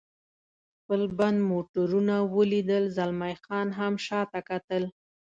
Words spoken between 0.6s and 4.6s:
خپل بند موټرونه ولیدل، زلمی خان هم شاته